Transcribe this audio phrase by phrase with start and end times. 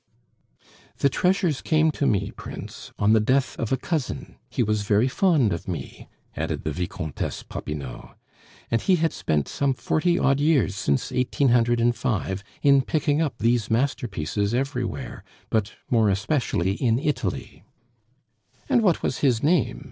[0.97, 4.35] "The treasures came to me, prince, on the death of a cousin.
[4.49, 8.15] He was very fond of me," added the Vicomtesse Popinot,
[8.71, 14.55] "and he had spent some forty odd years since 1805 in picking up these masterpieces
[14.55, 17.63] everywhere, but more especially in Italy"
[18.69, 19.79] "And what was his name?"